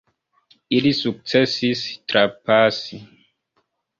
Ili 0.77 0.93
sukcesis 0.99 1.83
trapasi! 2.13 3.03